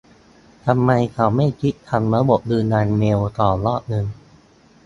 [0.65, 4.05] ทำไมเขาไม่คิดทำระบบยืนยันเมลก่อนรอบนึง